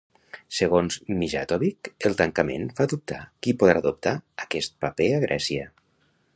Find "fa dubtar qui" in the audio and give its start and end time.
2.79-3.55